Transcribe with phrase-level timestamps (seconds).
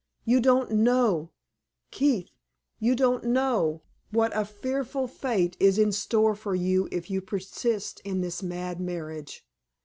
[0.25, 1.29] You don't know
[1.91, 2.31] Keith,
[2.79, 7.99] you don't know what a fearful fate is in store for you if you persist
[7.99, 9.45] in this mad marriage.